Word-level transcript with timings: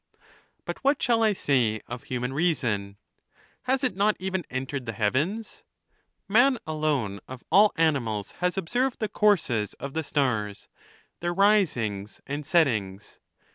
LXI. 0.15 0.19
But 0.65 0.83
what 0.83 0.99
shall 1.03 1.21
I 1.21 1.33
say 1.33 1.79
of 1.85 2.05
human 2.05 2.33
reason? 2.33 2.97
Has 3.65 3.83
it 3.83 3.95
not 3.95 4.15
even 4.17 4.43
entered 4.49 4.87
the 4.87 4.93
heavens? 4.93 5.63
Man 6.27 6.57
alone 6.65 7.19
of 7.27 7.43
all 7.51 7.71
animals 7.75 8.31
has 8.39 8.57
observed 8.57 8.97
the 8.97 9.07
courses 9.09 9.75
of 9.75 9.93
the 9.93 10.03
stars, 10.03 10.67
their 11.19 11.35
risings 11.35 12.19
and 12.25 12.43
settings. 12.47 13.19